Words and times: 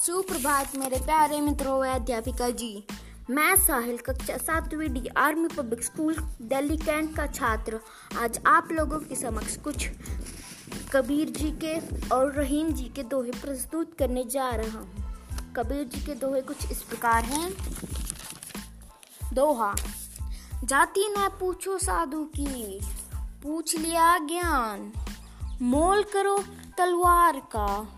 सुप्रभात, 0.00 0.76
मेरे 0.76 0.98
प्यारे 0.98 1.40
मित्रों 1.40 1.86
अध्यापिका 1.86 2.48
जी। 2.50 2.86
मैं 3.30 3.56
साहिल, 3.56 3.96
कक्षा 3.98 4.36
सातवीं 4.36 4.88
D 4.88 5.08
army 5.16 5.48
public 5.48 5.82
school 5.82 6.14
Delhi 6.42 6.76
cantt 6.76 7.16
का 7.16 7.26
छात्र। 7.26 7.80
आज 8.18 8.40
आप 8.46 8.68
लोगों 8.72 8.98
के 8.98 9.14
समक्ष 9.14 9.56
कुछ 9.56 9.88
कबीर 10.92 11.30
जी 11.30 11.50
के 11.64 11.74
और 12.08 12.32
रहीम 12.32 12.72
जी 12.72 12.84
के 12.84 13.02
दोहे 13.02 13.30
प्रस्तुत 13.30 13.94
करने 13.98 14.24
जा 14.24 14.48
रहा 14.50 14.78
हूँ। 14.78 15.52
कबीर 15.56 15.84
जी 15.84 16.04
के 16.06 16.14
दोहे 16.14 16.40
कुछ 16.40 16.70
इस 16.70 16.82
प्रकार 16.82 17.24
हैं। 17.24 17.52
दोहा, 19.34 19.74
जाति 20.64 21.14
न 21.18 21.28
पूछो 21.40 21.78
साधु 21.78 22.24
की, 22.24 22.80
पूछ 23.42 23.76
लिया 23.76 24.18
ज्ञान, 24.18 24.92
मोल 25.62 26.02
करो 26.02 26.44
तलवार 26.78 27.42
का। 27.56 27.96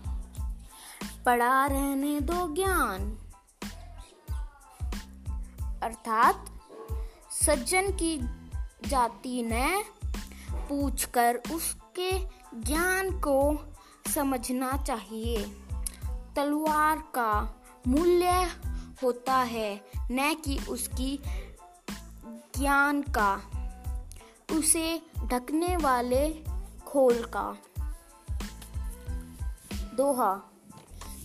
पड़ा 1.25 1.65
रहने 1.65 2.21
दो 2.21 2.55
ज्ञान। 2.55 3.17
अर्थात, 5.83 6.45
सज्जन 7.31 7.91
की 7.91 8.17
जाति 8.89 9.43
ने 9.43 9.83
पूछकर 10.53 11.35
उसके 11.35 12.19
ज्ञान 12.61 13.11
को 13.11 13.59
समझना 14.15 14.83
चाहिए। 14.83 15.43
तलवार 16.35 16.97
का 16.99 17.61
मूल्य 17.87 18.29
होता 19.03 19.35
है 19.35 19.81
न 19.97 20.35
कि 20.45 20.59
उसकी 20.69 21.19
ज्ञान 22.57 23.01
का। 23.01 23.41
उसे 24.51 25.01
ढकने 25.19 25.77
वाले 25.77 26.45
खोल 26.85 27.31
का। 27.35 27.57
दोहा। 29.95 30.52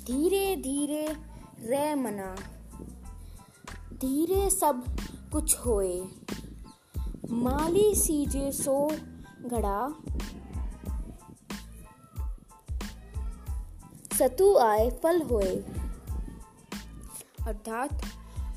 धीरे 0.08 0.56
धीरे 0.56 1.06
रे 1.60 1.94
मना। 1.94 2.34
धीरे 3.92 4.50
सब 4.50 4.96
कुछ 5.32 5.56
होए। 5.58 6.08
माली 7.30 7.94
सीजे 7.94 8.52
सो 8.52 8.92
घड़ा। 9.42 9.94
सतु 14.18 14.56
आए 14.56 14.90
फल 14.90 15.22
होए। 15.22 15.56
अर्थात 17.46 18.02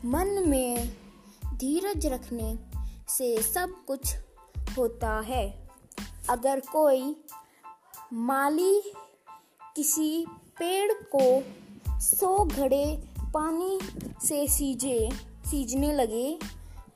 मन 0.05 0.49
में 0.49 0.97
धीरज 1.55 2.05
रखने 2.05 2.59
से 3.07 3.41
सब 3.41 3.85
कुछ 3.87 4.15
होता 4.77 5.19
है। 5.19 5.69
अगर 6.29 6.59
कोई 6.59 7.23
माली 8.13 8.93
किसी 9.75 10.25
पेड़ 10.61 10.91
को 11.15 11.99
सौ 11.99 12.45
घड़े 12.45 12.85
पानी 13.33 13.79
से 14.27 14.47
सीजे, 14.47 15.09
सीजने 15.45 15.93
लगे, 15.93 16.39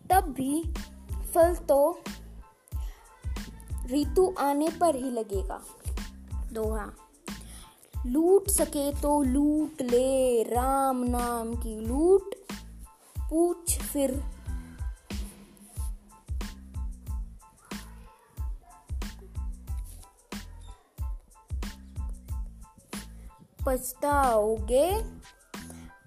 तब 0.09 0.23
भी 0.23 0.61
फल 1.33 1.55
तो 1.55 1.99
ऋतु 3.91 4.33
आने 4.39 4.69
पर 4.81 4.95
ही 4.95 5.11
लगेगा। 5.11 5.61
दोहा, 6.53 6.85
लूट 8.05 8.49
सके 8.49 8.91
तो 9.01 9.21
लूट 9.23 9.81
ले, 9.81 10.43
राम 10.43 11.03
नाम 11.03 11.53
की 11.55 11.79
लूट, 11.79 12.35
पूछ 13.19 13.77
फिर 13.79 14.34
पछताओगे? 23.65 25.03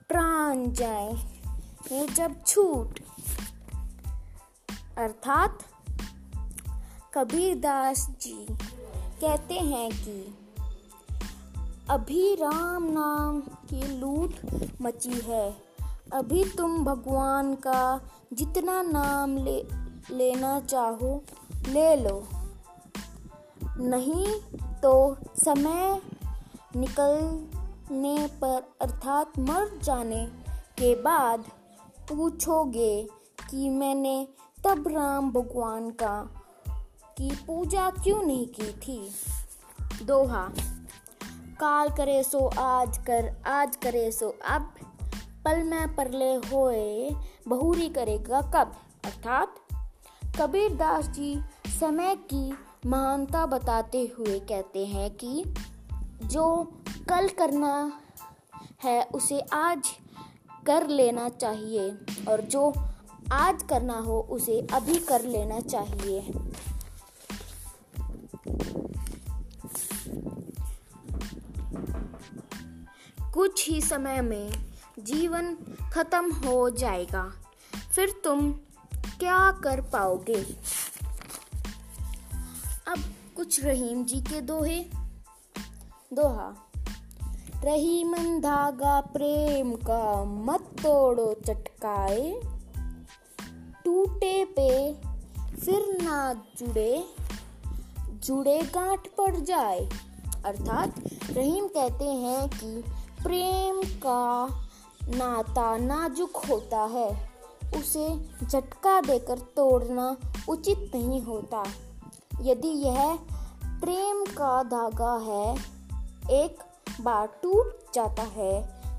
प्राण 0.09 0.73
जाए 0.73 1.15
ये 1.93 2.07
जब 2.07 2.45
छूट। 2.47 3.01
अर्थात 4.99 5.59
कबीर 7.15 7.57
दास 7.57 8.11
जी 8.21 8.47
कहते 9.21 9.55
हैं 9.55 9.91
कि, 9.93 10.39
अभी 11.91 12.35
राम 12.35 12.85
नाम 12.85 13.41
की 13.41 13.99
लूट 13.99 14.35
मची 14.83 15.21
है। 15.21 15.57
अभी 16.13 16.45
तुम 16.45 16.85
भगवान 16.85 17.55
का 17.55 18.01
जितना 18.33 18.83
नाम 18.83 19.37
ले, 19.37 19.67
लेना 20.11 20.61
चाहो, 20.61 21.25
ले 21.69 21.97
लो। 21.97 22.29
नहीं 23.79 24.41
तो 24.81 25.17
समय 25.45 26.03
निकलने 26.77 28.27
पर, 28.27 28.77
अर्थात 28.81 29.39
मर 29.39 29.79
जाने 29.83 30.27
के 30.79 31.03
बाद 31.03 31.45
पूछोगे 32.09 33.09
कि 33.51 33.71
मैंने 33.71 34.29
तब 34.65 34.89
राम 34.89 35.33
भगवान 35.33 35.91
का, 35.91 36.31
की 37.19 37.31
पूजा 37.47 37.91
क्यों 37.91 38.23
नहीं 38.23 38.47
की 38.47 38.73
थी? 38.73 39.11
दोहा, 40.03 40.53
काल 41.61 41.89
करे 41.89 42.23
सो, 42.23 42.51
आज 42.59 42.99
कर, 42.99 43.43
आज 43.47 43.77
करे 43.77 44.13
सो, 44.13 44.35
अब 44.49 44.75
पल 45.45 45.63
में 45.63 45.97
परले 45.97 46.35
होए, 46.35 47.11
बहुरी 47.49 47.89
करेगा 47.89 48.41
कब? 48.41 48.73
अर्थात 49.05 49.55
कबीर 50.41 50.75
दास 50.75 51.09
जी 51.09 51.41
समय 51.81 52.17
की 52.17 52.55
महानता 52.87 53.47
बताते 53.47 54.13
हुए 54.19 54.41
कहते 54.41 54.87
हैं 54.87 55.11
कि 55.11 55.45
जो 56.23 56.73
कल 57.09 57.29
करना 57.29 58.01
है, 58.85 59.05
उसे 59.05 59.41
आज 59.41 59.89
कर 60.67 60.87
लेना 60.87 61.29
चाहिए। 61.29 61.91
और 62.29 62.41
जो 62.41 62.75
आज 63.33 63.63
करना 63.63 63.99
हो, 63.99 64.21
उसे 64.21 64.67
अभी 64.73 64.99
कर 64.99 65.23
लेना 65.23 65.61
चाहिए। 65.61 66.33
कुछ 73.33 73.69
ही 73.69 73.81
समय 73.81 74.21
में 74.21 74.53
जीवन 74.99 75.55
खत्म 75.93 76.33
हो 76.33 76.71
जाएगा। 76.71 77.33
फिर 77.95 78.21
तुम 78.25 78.53
क्या 78.95 79.53
कर 79.53 79.81
पाओगे? 79.81 80.45
अब 82.89 82.99
कुछ 83.37 83.65
रहीम 83.65 84.05
जी 84.05 84.21
के 84.21 84.41
दोहे। 84.41 84.98
दोहा। 86.13 86.55
रही 87.65 88.05
मन 88.05 88.41
धागा 88.41 89.01
प्रेम 89.01 89.73
का 89.73 90.25
मत 90.25 90.61
तोड़ो 90.61 91.35
चटकाए। 91.47 92.41
टूटे 93.85 94.45
पे 94.45 94.95
फिर 95.57 96.03
ना 96.03 96.35
जुड़े। 96.35 97.05
जुड़े 98.01 98.63
गांठ 98.63 99.01
पड़ 99.19 99.37
जाए। 99.37 99.89
अर्थात 100.45 100.95
रहीम 101.31 101.67
कहते 101.67 102.05
हैं 102.05 102.49
कि 102.49 102.85
प्रेम 103.23 103.83
का 103.83 104.49
नाता 105.05 105.77
नाजुक 105.77 106.37
होता 106.37 106.81
है। 106.81 107.31
उसे 107.77 108.31
झटका 108.47 109.01
देकर 109.01 109.39
तोड़ना 109.39 110.17
उचित 110.49 110.93
नहीं 110.95 111.23
होता। 111.23 111.65
यदि 112.41 112.69
यह 112.69 113.17
प्रेम 113.67 114.25
का 114.25 114.63
धागा 114.63 115.17
है 115.17 115.78
एक 116.31 116.59
बार 117.01 117.27
टूट 117.43 117.93
जाता 117.95 118.23
है 118.23 118.53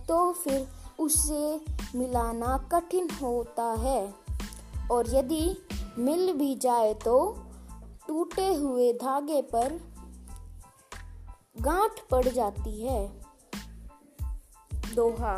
तो 0.05 0.31
फिर 0.33 0.67
उसे 0.99 1.61
मिलाना 1.97 2.57
कठिन 2.71 3.09
होता 3.11 3.63
है। 3.79 4.01
और 4.91 5.09
यदि 5.15 5.43
मिल 5.97 6.33
भी 6.33 6.55
जाए 6.55 6.93
तो 6.93 7.15
टूटे 8.07 8.53
हुए 8.53 8.91
धागे 8.93 9.41
पर 9.41 9.79
गांठ 11.61 11.99
पड़ 12.11 12.27
जाती 12.27 12.81
है। 12.81 13.07
दोहा। 14.95 15.35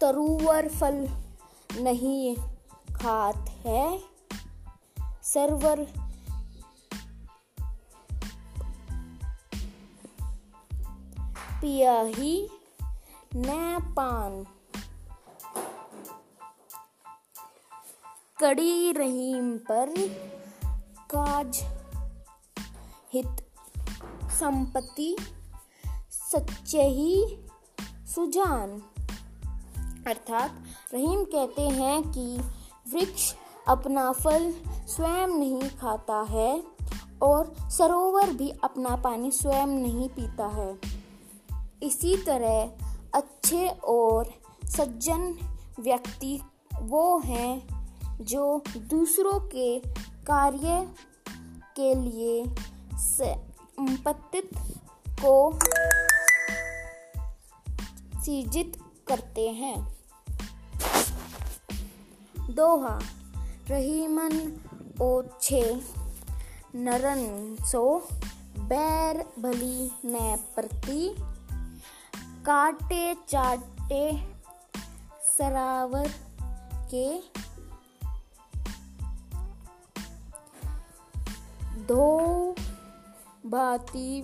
तरुवर 0.00 0.68
फल 0.68 1.06
नहीं 1.80 2.36
खात 2.94 3.48
है, 3.64 4.00
सरवर 5.22 5.86
पिया 11.64 12.00
ही 12.00 12.50
न 13.36 13.78
पान 13.96 14.46
कड़ी 18.40 18.92
रहीम 18.92 19.58
पर 19.58 19.94
काज, 21.10 21.62
हित, 23.12 23.46
संपत्ति, 24.30 25.16
सच्चे 26.10 26.82
ही 26.82 27.38
सुजान। 28.14 28.82
अर्थात 30.06 30.62
रहीम 30.94 31.24
कहते 31.24 31.62
हैं 31.62 32.02
कि 32.02 32.38
वृक्ष 32.92 33.34
अपना 33.68 34.12
फल 34.12 34.54
स्वयं 34.86 35.28
नहीं 35.28 35.70
खाता 35.70 36.20
है 36.22 36.64
और 37.22 37.54
सरोवर 37.70 38.32
भी 38.32 38.50
अपना 38.64 38.96
पानी 38.96 39.30
स्वयं 39.30 39.66
नहीं 39.66 40.08
पीता 40.08 40.46
है। 40.46 41.03
इसी 41.84 42.16
तरह 42.16 42.72
अच्छे 43.14 43.68
और 43.68 44.34
सज्जन 44.64 45.36
व्यक्ति 45.80 46.40
वो 46.82 47.18
हैं 47.18 47.84
जो 48.20 48.62
दूसरों 48.76 49.40
के 49.40 49.78
कार्य 50.26 50.94
के 51.76 51.94
लिए 51.94 52.44
संपत्ति 52.94 54.42
को 55.08 55.58
सृजित 58.24 58.76
करते 59.08 59.48
हैं। 59.48 59.96
दोहा, 62.50 63.00
रहीमन 63.68 64.56
ओछे, 65.02 65.82
नरन 66.74 67.56
सो, 67.60 68.08
बैर 68.58 69.18
भली 69.38 69.90
न 70.06 70.38
प्रति 70.56 71.16
काटे 72.46 73.14
चाटे 73.28 74.28
सरावर 75.38 76.08
के 76.94 77.18
दो 81.76 82.52
भांति 83.46 84.22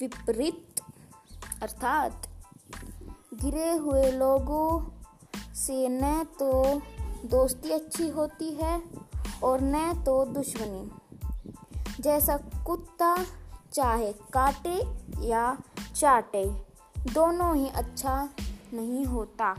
विपरीत 0.00 0.80
अर्थात 1.62 2.28
गिरे 3.34 3.72
हुए 3.76 4.10
लोगों 4.10 4.90
से 5.54 5.88
न 5.88 6.24
तो 6.24 6.80
दोस्ती 7.28 7.70
अच्छी 7.70 8.08
होती 8.08 8.50
है 8.50 8.82
और 9.44 9.60
न 9.60 10.02
तो 10.06 10.24
दुश्मनी। 10.24 10.90
जैसा 12.02 12.36
कुत्ता 12.36 13.24
चाहे 13.72 14.12
काटे 14.12 14.82
या 15.28 15.58
चाटे। 15.96 16.67
दोनों 16.98 17.56
ही 17.56 17.68
अच्छा 17.68 18.28
नहीं 18.72 19.04
होता। 19.04 19.54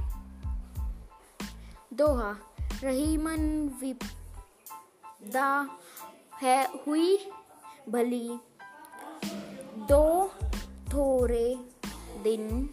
दोहा, 1.93 2.35
रहीमन 2.83 3.67
विदा 3.81 5.69
है, 6.41 6.69
हुई 6.87 7.31
भली। 7.89 8.39
दो 9.77 10.31
थोड़े 10.87 11.55
दिन 12.23 12.69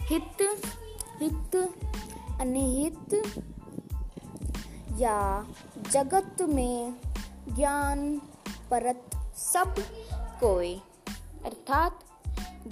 हित 0.00 0.60
हित 1.22 1.56
अनिहित 2.40 3.14
या 5.00 5.46
जगत 5.90 6.42
में 6.42 7.00
ज्ञान 7.48 8.22
परत 8.70 9.10
सब 9.36 9.74
कोई। 10.40 10.82
अर्थात 11.44 12.00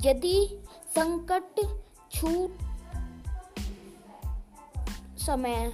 यदि 0.03 0.66
संकट 0.97 1.61
छूट 2.13 2.51
समय 5.19 5.73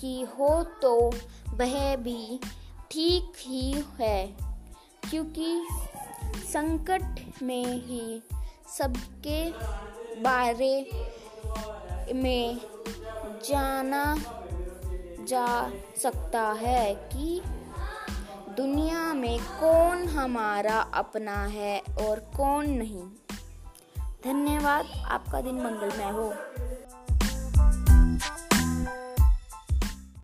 की 0.00 0.22
हो 0.22 0.62
तो 0.82 1.10
वह 1.48 1.96
भी 1.96 2.40
ठीक 2.90 3.32
ही 3.38 3.84
है, 4.00 4.26
क्योंकि 5.10 5.66
संकट 6.44 7.42
में 7.42 7.64
ही 7.64 8.22
सबके 8.78 9.50
बारे 10.20 10.74
में 12.14 12.60
जाना 13.48 14.04
जा 15.28 15.70
सकता 16.02 16.42
है 16.52 16.94
कि 16.94 17.40
दुनिया 18.56 19.12
में 19.14 19.38
कौन 19.60 20.06
हमारा 20.08 20.80
अपना 20.94 21.44
है 21.46 21.78
और 21.80 22.20
कौन 22.36 22.70
नहीं। 22.70 23.08
धन्यवाद। 24.24 24.86
आपका 25.10 25.40
दिन 25.40 25.54
मंगलमय 25.54 26.10
हो। 26.10 26.34